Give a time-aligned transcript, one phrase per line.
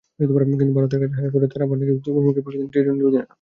[0.19, 3.29] কিন্তু ভারতের কাছে হারের পরেই আবার তোপের মুখে পাকিস্তানের টি-টোয়েন্টি অধিনায়ক।